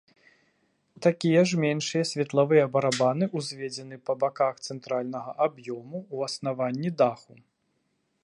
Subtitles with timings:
[1.05, 7.33] Такія ж меншыя светлавыя барабаны ўзведзены па баках цэнтральнага аб'ёму, у аснаванні даху.